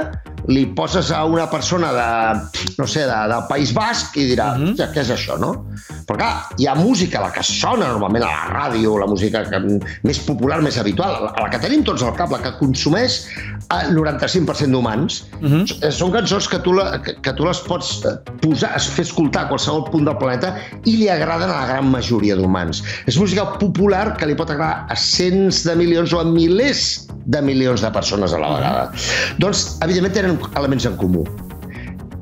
li 0.48 0.66
poses 0.76 1.10
a 1.10 1.24
una 1.24 1.46
persona 1.50 1.92
de, 1.92 2.62
no 2.78 2.86
sé, 2.86 3.04
de, 3.08 3.18
del 3.30 3.46
País 3.48 3.72
Basc 3.76 4.16
i 4.16 4.26
dirà, 4.32 4.54
uh 4.54 4.64
-huh. 4.64 4.92
què 4.92 5.00
és 5.00 5.10
això, 5.10 5.38
no? 5.40 5.66
Però 6.06 6.16
clar, 6.18 6.32
hi 6.58 6.66
ha 6.66 6.74
música, 6.74 7.20
la 7.20 7.32
que 7.32 7.42
sona 7.42 7.88
normalment 7.88 8.24
a 8.24 8.28
la 8.28 8.44
ràdio, 8.52 8.98
la 8.98 9.06
música 9.06 9.44
que, 9.44 9.58
més 10.02 10.18
popular, 10.18 10.60
més 10.62 10.78
habitual, 10.78 11.24
la, 11.24 11.32
la 11.42 11.50
que 11.50 11.58
tenim 11.58 11.84
tots 11.84 12.02
al 12.02 12.14
cap, 12.14 12.30
la 12.30 12.38
que 12.38 12.52
consumeix 12.58 13.26
el 13.70 13.96
95% 13.96 14.70
d'humans, 14.70 15.24
uh 15.40 15.48
-huh. 15.48 15.90
són 15.90 16.12
cançons 16.12 16.48
que 16.48 16.58
tu, 16.58 16.72
la, 16.72 17.00
que, 17.02 17.14
que 17.20 17.32
tu 17.32 17.44
les 17.44 17.60
pots 17.60 18.04
eh, 18.04 18.16
posar, 18.42 18.80
fer 18.80 19.04
escoltar 19.04 19.44
a 19.44 19.48
qualsevol 19.48 19.90
punt 19.90 20.04
del 20.04 20.16
planeta 20.16 20.56
i 20.84 20.96
li 20.96 21.08
agraden 21.08 21.50
a 21.50 21.60
la 21.60 21.66
gran 21.66 21.90
majoria 21.90 22.36
d'humans. 22.36 22.82
És 23.06 23.16
música 23.16 23.58
popular 23.58 24.16
que 24.16 24.26
li 24.26 24.34
pot 24.34 24.50
agradar 24.50 24.86
a 24.88 24.96
cents 24.96 25.64
de 25.64 25.74
milions 25.74 26.12
o 26.12 26.20
a 26.20 26.24
milers 26.24 27.06
de 27.26 27.40
milions 27.42 27.80
de 27.80 27.90
persones 27.90 28.32
a 28.32 28.38
la 28.38 28.50
vegada. 28.54 28.92
Doncs, 29.38 29.78
evidentment, 29.84 30.14
tenen 30.14 30.33
elements 30.56 30.86
en 30.90 30.96
comú. 31.00 31.24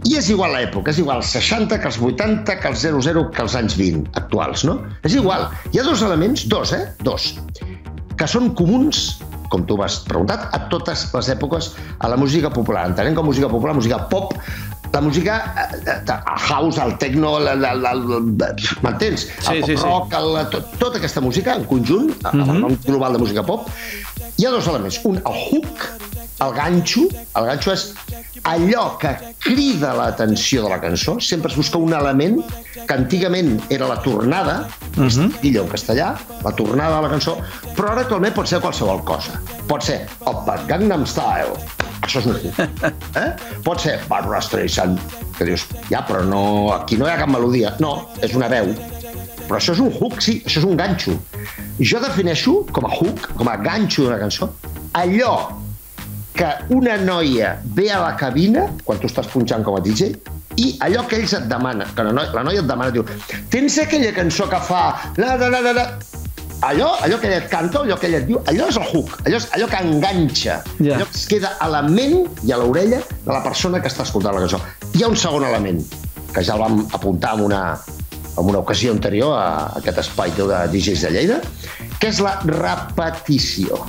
I 0.02 0.16
és 0.19 0.28
igual 0.35 0.57
l'època, 0.57 0.90
és 0.90 0.99
igual 0.99 1.21
els 1.23 1.31
60 1.31 1.78
que 1.78 1.87
els 1.87 1.99
80, 2.02 2.57
que 2.59 2.73
els 2.73 2.81
00, 2.83 3.28
que 3.35 3.45
els 3.45 3.54
anys 3.59 3.76
20 3.78 4.16
actuals, 4.19 4.64
no? 4.66 4.81
És 5.07 5.14
igual. 5.14 5.47
Hi 5.71 5.78
ha 5.78 5.87
dos 5.87 6.02
elements, 6.02 6.49
dos, 6.50 6.73
eh? 6.75 6.83
Dos, 7.07 7.37
que 8.19 8.26
són 8.26 8.50
comuns 8.59 9.23
com 9.52 9.66
tu 9.69 9.76
m'has 9.76 10.00
preguntat, 10.09 10.47
a 10.57 10.64
totes 10.73 11.04
les 11.12 11.28
èpoques 11.35 11.75
a 12.00 12.09
la 12.09 12.16
música 12.16 12.49
popular. 12.50 12.87
Entenem 12.88 13.14
com 13.19 13.26
música 13.28 13.50
popular, 13.52 13.75
música 13.76 13.99
pop, 14.09 14.33
la 14.92 15.00
música, 15.00 15.37
eh, 15.87 15.99
el 16.09 16.38
house, 16.49 16.78
el 16.78 16.97
techno, 16.99 17.35
m'entens? 18.85 19.26
Sí, 19.40 19.59
el 19.59 19.64
sí, 19.64 19.76
rock, 19.76 20.16
el, 20.16 20.40
tot, 20.52 20.73
tota 20.81 21.00
aquesta 21.00 21.21
música 21.25 21.54
en 21.57 21.64
conjunt, 21.69 22.11
uh 22.12 22.31
-huh. 22.33 22.49
el 22.49 22.61
nom 22.61 22.76
global 22.87 23.12
de 23.12 23.19
música 23.19 23.42
pop, 23.42 23.69
hi 24.37 24.47
ha 24.47 24.50
dos 24.50 24.66
elements. 24.66 25.00
Un, 25.04 25.16
el 25.16 25.37
hook, 25.49 25.76
el 26.43 26.55
ganxo, 26.57 27.07
el 27.39 27.45
ganxo 27.47 27.73
és 27.73 27.85
allò 28.49 28.85
que 28.99 29.13
crida 29.43 29.93
l'atenció 29.95 30.65
de 30.65 30.73
la 30.73 30.81
cançó, 30.83 31.19
sempre 31.21 31.51
es 31.53 31.57
busca 31.59 31.79
un 31.79 31.95
element 31.95 32.41
que 32.75 32.95
antigament 32.95 33.55
era 33.71 33.89
la 33.89 34.01
tornada, 34.03 34.69
uh 34.97 35.07
-huh. 35.07 35.31
en 35.43 35.69
castellà, 35.69 36.17
la 36.45 36.53
tornada 36.53 36.97
de 36.97 37.03
la 37.03 37.11
cançó, 37.11 37.37
però 37.77 37.93
ara 37.93 38.01
actualment 38.01 38.35
pot 38.35 38.47
ser 38.47 38.61
qualsevol 38.61 39.05
cosa. 39.05 39.41
Pot 39.69 39.83
ser 39.83 40.07
Oppa 40.21 40.57
Gangnam 40.67 41.07
Style, 41.07 41.55
això 42.03 42.19
és 42.19 42.27
un 42.27 42.35
hook. 42.35 42.55
Eh? 43.23 43.31
Pot 43.63 43.81
ser 43.81 44.01
Barbara 44.09 44.41
Streisand, 44.41 44.99
que 45.37 45.45
dius, 45.45 45.67
ja, 45.91 46.05
però 46.09 46.25
no, 46.25 46.73
aquí 46.73 46.97
no 46.97 47.07
hi 47.07 47.11
ha 47.11 47.19
cap 47.19 47.29
melodia. 47.29 47.77
No, 47.79 48.09
és 48.21 48.35
una 48.35 48.49
veu. 48.49 48.75
Però 49.47 49.57
això 49.59 49.73
és 49.73 49.79
un 49.79 49.93
hook, 49.93 50.21
sí, 50.21 50.43
això 50.47 50.59
és 50.59 50.65
un 50.65 50.77
ganxo. 50.77 51.13
Jo 51.79 52.01
defineixo 52.01 52.67
com 52.73 52.85
a 52.85 52.89
hook, 52.89 53.35
com 53.37 53.49
a 53.49 53.57
ganxo 53.57 54.03
d'una 54.03 54.19
cançó, 54.19 54.51
allò 54.93 55.62
que 56.33 56.49
una 56.73 56.97
noia 56.97 57.59
ve 57.77 57.91
a 57.93 57.99
la 58.01 58.15
cabina, 58.17 58.67
quan 58.85 58.99
tu 59.03 59.07
estàs 59.11 59.29
punxant 59.29 59.65
com 59.67 59.77
a 59.77 59.83
DJ, 59.85 60.12
i 60.61 60.77
allò 60.85 61.05
que 61.09 61.17
ells 61.21 61.33
et 61.37 61.45
demanen, 61.49 61.87
que 61.97 62.05
la 62.05 62.12
noia, 62.12 62.33
la 62.37 62.43
noia 62.45 62.61
et 62.62 62.69
demana, 62.69 62.91
diu, 62.93 63.05
tens 63.53 63.79
aquella 63.83 64.12
cançó 64.17 64.49
que 64.49 64.61
fa... 64.65 64.83
La, 65.21 65.37
la, 65.41 65.49
la, 65.53 65.61
la, 65.65 65.73
la. 65.77 65.87
Allò, 66.62 66.93
allò 67.03 67.17
que 67.19 67.27
ella 67.27 67.41
et 67.43 67.49
canta, 67.51 67.81
allò 67.83 67.97
que 67.99 68.07
ella 68.07 68.21
et 68.23 68.27
diu, 68.29 68.39
allò 68.47 68.69
és 68.71 68.77
el 68.79 68.85
hook, 68.93 69.17
allò 69.27 69.39
és 69.41 69.49
allò 69.57 69.67
que 69.67 69.81
enganxa, 69.83 70.61
Ja. 70.79 70.95
allò 70.97 71.09
que 71.11 71.19
es 71.19 71.25
queda 71.27 71.57
a 71.59 71.67
la 71.73 71.81
ment 71.83 72.29
i 72.47 72.53
a 72.55 72.59
l'orella 72.61 73.01
de 73.09 73.33
la 73.33 73.41
persona 73.43 73.81
que 73.83 73.91
està 73.91 74.05
escoltant 74.07 74.37
la 74.37 74.45
cançó. 74.45 74.61
Hi 74.95 75.03
ha 75.03 75.09
un 75.11 75.17
segon 75.19 75.43
element, 75.49 75.83
que 76.33 76.45
ja 76.47 76.55
el 76.55 76.62
vam 76.62 76.85
apuntar 76.95 77.35
en 77.35 77.43
una, 77.49 77.62
en 78.37 78.45
una 78.47 78.61
ocasió 78.62 78.93
anterior 78.95 79.35
a 79.37 79.73
aquest 79.81 79.99
espai 80.05 80.31
de 80.39 80.47
DJs 80.71 81.03
de 81.09 81.11
Lleida, 81.17 81.41
que 81.99 82.12
és 82.12 82.21
la 82.23 82.39
repetició. 82.47 83.83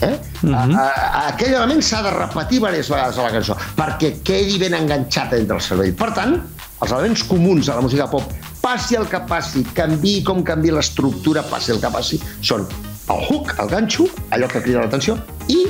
Eh? 0.00 0.18
Uh 0.42 0.50
-huh. 0.50 0.90
Aquell 1.28 1.54
element 1.54 1.82
s'ha 1.82 2.02
de 2.02 2.10
repetir 2.10 2.58
diverses 2.58 2.88
vegades 2.90 3.18
a 3.18 3.22
la 3.22 3.30
cançó 3.30 3.56
perquè 3.76 4.22
quedi 4.22 4.58
ben 4.58 4.74
enganxat 4.74 5.32
entre 5.32 5.56
el 5.56 5.62
cervell. 5.62 5.94
Per 5.94 6.12
tant, 6.12 6.42
els 6.80 6.90
elements 6.92 7.22
comuns 7.24 7.66
de 7.66 7.72
la 7.74 7.80
música 7.80 8.10
pop, 8.10 8.22
passi 8.60 8.94
el 8.96 9.06
que 9.06 9.20
passi, 9.20 9.62
canvi 9.74 10.22
com 10.22 10.42
canvi 10.42 10.70
l'estructura, 10.70 11.42
passi 11.42 11.70
el 11.72 11.80
que 11.80 11.90
passi, 11.90 12.20
són 12.40 12.66
el 13.08 13.26
hook, 13.28 13.54
el 13.58 13.68
ganxo, 13.68 14.08
allò 14.30 14.46
que 14.48 14.62
crida 14.62 14.80
l'atenció, 14.80 15.18
i 15.48 15.66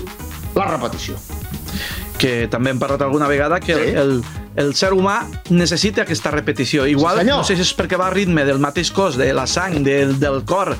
la 0.54 0.64
repetició. 0.66 1.14
que 2.18 2.46
també 2.48 2.70
hem 2.70 2.78
parlat 2.78 3.02
alguna 3.02 3.26
vegada 3.28 3.58
que 3.60 3.74
Sí. 3.74 3.90
el, 3.96 4.22
el 4.56 4.74
ser 4.74 4.92
humà 4.92 5.26
necessita 5.50 6.02
aquesta 6.02 6.30
repetició. 6.30 6.86
Igual, 6.86 7.18
senyor. 7.18 7.38
no 7.38 7.44
sé 7.44 7.56
si 7.56 7.62
és 7.62 7.76
perquè 7.76 7.98
va 7.98 8.06
a 8.06 8.10
ritme 8.10 8.44
del 8.44 8.58
mateix 8.58 8.90
cos, 8.92 9.16
de 9.16 9.32
la 9.34 9.46
sang, 9.46 9.82
del, 9.84 10.18
del 10.20 10.44
cor. 10.44 10.76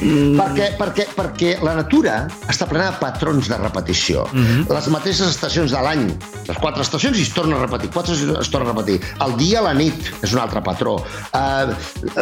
Mm, 0.00 0.36
Perquè, 0.36 0.66
perquè, 0.76 1.06
perquè 1.16 1.50
la 1.64 1.72
natura 1.78 2.16
està 2.50 2.66
plena 2.68 2.90
de 2.90 2.98
patrons 3.00 3.48
de 3.48 3.56
repetició. 3.56 4.26
Mhm. 4.32 4.66
Les 4.68 4.88
mateixes 4.92 5.28
estacions 5.30 5.72
de 5.72 5.80
l'any, 5.80 6.04
les 6.48 6.58
quatre 6.60 6.82
estacions 6.82 7.16
i 7.18 7.22
es 7.22 7.32
torna 7.32 7.56
a 7.56 7.62
repetir, 7.64 7.90
quatre 7.94 8.12
estacions 8.12 8.40
es 8.44 8.50
torna 8.52 8.70
a 8.70 8.74
repetir. 8.74 9.00
El 9.24 9.36
dia 9.40 9.60
a 9.60 9.62
la 9.68 9.74
nit 9.74 10.10
és 10.22 10.34
un 10.34 10.40
altre 10.42 10.60
patró. 10.62 10.96
Uh, 11.32 11.72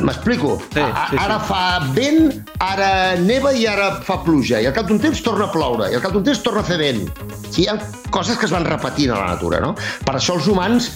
M'explico? 0.00 0.60
Sí, 0.72 0.80
sí, 0.80 1.10
sí. 1.10 1.18
ara 1.18 1.38
fa 1.40 1.80
vent, 1.96 2.30
ara 2.62 3.16
neva 3.18 3.52
i 3.52 3.66
ara 3.66 3.96
fa 4.06 4.20
pluja. 4.22 4.60
I 4.60 4.66
al 4.70 4.76
cap 4.76 4.86
d'un 4.86 5.00
temps 5.02 5.22
torna 5.22 5.48
a 5.48 5.52
ploure. 5.52 5.90
I 5.90 5.98
al 5.98 6.04
cap 6.04 6.12
d'un 6.14 6.24
temps 6.24 6.42
torna 6.42 6.62
a 6.62 6.68
fer 6.68 6.78
vent. 6.78 7.08
Sí, 7.50 7.64
hi 7.64 7.68
ha 7.68 7.78
coses 8.14 8.38
que 8.38 8.46
es 8.46 8.54
van 8.54 8.64
repetint 8.68 9.10
a 9.10 9.18
la 9.18 9.32
natura, 9.34 9.60
no? 9.60 9.74
Per 10.04 10.14
això 10.14 10.38
els 10.38 10.46
humans, 10.46 10.92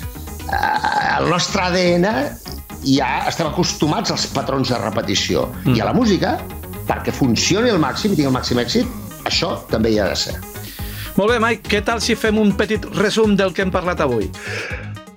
uh, 0.47 1.19
el 1.19 1.29
nostre 1.31 1.63
ADN 1.63 2.07
ja 2.85 3.09
estem 3.29 3.49
acostumats 3.51 4.13
als 4.15 4.29
patrons 4.31 4.71
de 4.71 4.79
repetició. 4.79 5.49
Mm. 5.65 5.75
I 5.75 5.83
a 5.83 5.89
la 5.91 5.95
música, 5.97 6.39
perquè 6.89 7.13
funcioni 7.15 7.71
al 7.71 7.81
màxim 7.83 8.13
i 8.13 8.17
tingui 8.17 8.31
el 8.31 8.37
màxim 8.37 8.61
èxit, 8.63 8.89
això 9.29 9.59
també 9.71 9.93
hi 9.93 10.01
ha 10.01 10.09
de 10.09 10.17
ser. 10.17 10.39
Molt 11.19 11.33
bé, 11.33 11.39
Mike, 11.43 11.67
què 11.67 11.81
tal 11.83 11.99
si 11.99 12.15
fem 12.15 12.37
un 12.39 12.53
petit 12.55 12.85
resum 12.95 13.33
del 13.37 13.51
que 13.55 13.65
hem 13.65 13.73
parlat 13.75 14.01
avui? 14.05 14.29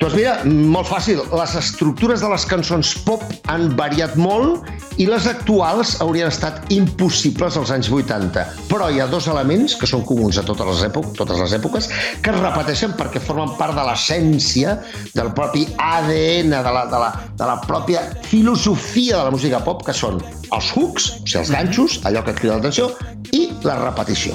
Doncs 0.01 0.15
mira, 0.17 0.31
molt 0.73 0.87
fàcil. 0.89 1.19
Les 1.37 1.51
estructures 1.59 2.23
de 2.23 2.29
les 2.31 2.45
cançons 2.49 2.93
pop 3.05 3.21
han 3.53 3.67
variat 3.77 4.15
molt 4.17 4.65
i 4.97 5.05
les 5.05 5.27
actuals 5.29 5.91
haurien 6.01 6.31
estat 6.31 6.71
impossibles 6.73 7.59
als 7.59 7.69
anys 7.75 7.91
80. 7.93 8.41
Però 8.71 8.87
hi 8.89 8.97
ha 8.97 9.05
dos 9.11 9.27
elements 9.29 9.75
que 9.77 9.89
són 9.89 10.01
comuns 10.09 10.39
a 10.41 10.45
totes 10.47 10.65
les, 10.71 10.81
èpoques, 10.89 11.13
totes 11.19 11.43
les 11.43 11.53
èpoques 11.59 11.89
que 12.25 12.33
es 12.33 12.39
repeteixen 12.39 12.95
perquè 12.97 13.21
formen 13.21 13.53
part 13.59 13.77
de 13.77 13.85
l'essència 13.85 14.73
del 15.13 15.29
propi 15.37 15.67
ADN, 15.77 16.49
de 16.49 16.73
la, 16.79 16.87
de, 16.89 17.03
la, 17.05 17.13
de 17.37 17.51
la 17.53 17.59
pròpia 17.67 18.01
filosofia 18.25 19.21
de 19.21 19.29
la 19.29 19.37
música 19.37 19.61
pop, 19.61 19.85
que 19.85 19.93
són 19.93 20.17
els 20.17 20.73
hooks, 20.73 21.11
o 21.11 21.25
sigui, 21.27 21.43
els 21.43 21.53
ganxos, 21.53 22.01
allò 22.09 22.25
que 22.25 22.33
crida 22.41 22.57
l'atenció, 22.57 22.89
i 23.37 23.51
la 23.69 23.77
repetició. 23.85 24.33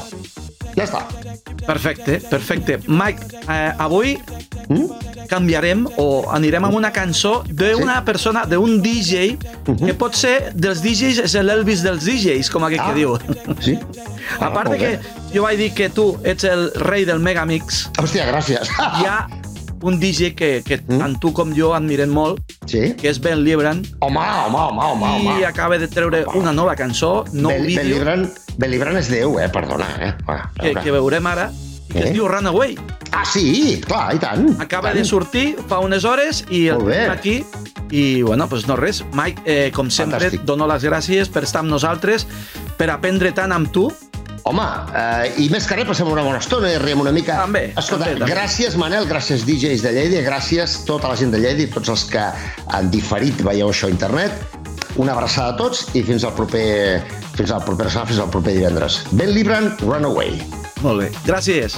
Ja 0.76 0.84
està. 0.84 1.02
Perfecte, 1.66 2.20
perfecte. 2.30 2.78
Mike, 2.86 3.40
eh, 3.48 3.72
avui 3.82 4.14
Mm? 4.68 5.26
canviarem 5.26 5.86
o 5.98 6.24
anirem 6.30 6.64
amb 6.68 6.74
una 6.78 6.92
cançó 6.94 7.42
d'una 7.48 8.04
persona, 8.04 8.44
d'un 8.46 8.80
DJ, 8.82 9.36
que 9.66 9.94
pot 9.98 10.14
ser 10.14 10.52
dels 10.54 10.82
DJs, 10.84 11.18
és 11.24 11.34
l'Elvis 11.42 11.82
dels 11.82 12.04
DJs, 12.06 12.50
com 12.50 12.62
aquell 12.64 12.80
Ah. 12.80 12.86
que 12.92 12.94
diu. 12.94 13.16
Sí? 13.60 13.74
A 14.40 14.52
part 14.52 14.70
de 14.70 14.76
molt 14.76 14.80
que 14.80 15.34
jo 15.34 15.42
vaig 15.42 15.58
dir 15.58 15.72
que 15.74 15.88
tu 15.90 16.16
ets 16.22 16.44
el 16.44 16.70
rei 16.86 17.04
del 17.04 17.18
Megamix, 17.18 17.88
Hòstia, 17.98 18.26
gràcies. 18.30 18.70
hi 19.00 19.04
ha 19.06 19.26
un 19.82 19.98
DJ 20.00 20.34
que, 20.34 20.62
que 20.64 20.78
Mm. 20.86 20.98
tant 20.98 21.18
tu 21.20 21.32
com 21.32 21.52
jo 21.54 21.74
admirem 21.74 22.08
molt, 22.10 22.38
Sí? 22.66 22.94
que 22.94 23.08
és 23.10 23.20
Ben 23.20 23.42
Libran, 23.44 23.82
Home, 24.00 24.18
home, 24.18 24.56
home, 24.56 24.80
home, 24.80 25.24
i 25.24 25.26
home. 25.28 25.44
acaba 25.46 25.76
de 25.78 25.88
treure 25.88 26.24
una 26.34 26.52
nova 26.52 26.74
cançó, 26.76 27.24
nou 27.32 27.50
Ben, 27.50 27.62
ben, 27.62 27.66
vídeo, 27.66 27.84
Libran, 27.98 28.30
ben 28.58 28.70
Libran 28.70 28.96
és 28.96 29.08
Déu, 29.08 29.38
eh? 29.40 29.48
Perdona, 29.48 29.86
eh? 30.00 30.14
Va, 30.28 30.50
que, 30.60 30.72
que 30.74 30.90
veurem 30.92 31.26
ara, 31.26 31.50
que 31.92 31.98
Eh? 31.98 32.04
es 32.08 32.12
diu 32.14 32.26
Runaway. 32.28 32.76
Ah, 33.16 33.24
sí, 33.24 33.80
clar, 33.86 34.10
i 34.14 34.18
tant. 34.20 34.50
Acaba 34.60 34.90
tant. 34.90 34.98
de 35.00 35.04
sortir 35.08 35.46
fa 35.70 35.78
unes 35.80 36.04
hores 36.04 36.42
i 36.52 36.66
el 36.68 36.82
tenim 36.84 37.10
aquí. 37.14 37.36
I, 37.90 38.20
bueno, 38.26 38.44
doncs 38.50 38.66
no 38.68 38.76
res. 38.76 39.02
Mike, 39.16 39.42
eh, 39.46 39.70
com 39.72 39.88
sempre, 39.90 40.18
Fantàstic. 40.18 40.42
et 40.42 40.46
dono 40.46 40.66
les 40.68 40.84
gràcies 40.84 41.30
per 41.32 41.44
estar 41.46 41.62
amb 41.64 41.70
nosaltres, 41.72 42.26
per 42.76 42.90
aprendre 42.90 43.32
tant 43.32 43.52
amb 43.56 43.70
tu. 43.72 43.86
Home, 44.46 44.62
eh, 44.94 45.32
i 45.42 45.48
més 45.50 45.64
que 45.66 45.74
res, 45.74 45.86
passem 45.88 46.06
una 46.06 46.22
bona 46.22 46.38
estona 46.38 46.68
i 46.70 46.76
riem 46.78 47.00
una 47.02 47.10
mica. 47.10 47.38
També, 47.40 47.72
Escolta, 47.76 48.04
també, 48.04 48.20
també. 48.20 48.32
gràcies, 48.34 48.76
Manel, 48.78 49.06
gràcies 49.10 49.42
DJs 49.46 49.82
de 49.82 49.92
Lleida, 49.96 50.20
gràcies 50.28 50.84
tota 50.86 51.08
la 51.08 51.16
gent 51.16 51.32
de 51.34 51.40
Lleida 51.42 51.62
i 51.64 51.66
tots 51.72 51.88
els 51.88 52.04
que 52.12 52.22
han 52.68 52.90
diferit 52.90 53.40
veieu 53.42 53.70
això 53.72 53.88
a 53.88 53.90
internet. 53.90 54.32
Una 54.96 55.12
abraçada 55.12 55.54
a 55.54 55.56
tots 55.56 55.88
i 55.94 56.02
fins 56.02 56.22
al 56.24 56.32
proper, 56.34 57.02
fins 57.34 57.50
al 57.50 57.64
proper 57.64 57.88
setmana, 57.90 58.06
fins 58.12 58.20
al 58.20 58.30
proper 58.30 58.54
divendres. 58.54 59.02
Ben 59.12 59.32
Libran, 59.34 59.72
Runaway. 59.82 60.38
Molt 60.82 61.00
bé. 61.00 61.10
Gràcies. 61.26 61.74